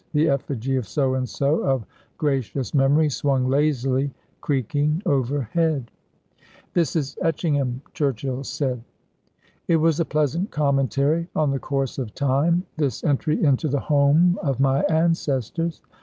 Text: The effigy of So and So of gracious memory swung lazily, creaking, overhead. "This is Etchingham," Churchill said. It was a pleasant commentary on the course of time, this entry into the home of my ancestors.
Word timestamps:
The 0.13 0.29
effigy 0.29 0.77
of 0.77 0.87
So 0.87 1.13
and 1.13 1.29
So 1.29 1.63
of 1.63 1.85
gracious 2.17 2.73
memory 2.73 3.07
swung 3.07 3.45
lazily, 3.47 4.09
creaking, 4.41 5.03
overhead. 5.05 5.91
"This 6.73 6.95
is 6.95 7.15
Etchingham," 7.21 7.83
Churchill 7.93 8.43
said. 8.43 8.81
It 9.67 9.75
was 9.77 9.99
a 9.99 10.05
pleasant 10.05 10.49
commentary 10.49 11.27
on 11.35 11.51
the 11.51 11.59
course 11.59 11.99
of 11.99 12.15
time, 12.15 12.63
this 12.77 13.03
entry 13.03 13.43
into 13.43 13.67
the 13.67 13.79
home 13.79 14.39
of 14.41 14.59
my 14.59 14.81
ancestors. 14.85 15.83